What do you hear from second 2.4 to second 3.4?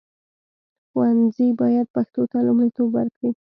لومړیتوب ورکړي.